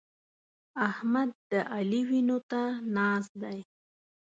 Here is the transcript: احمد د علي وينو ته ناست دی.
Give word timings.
احمد 0.89 1.29
د 1.51 1.53
علي 1.73 2.01
وينو 2.09 2.37
ته 2.49 2.61
ناست 2.95 3.31
دی. 3.41 3.59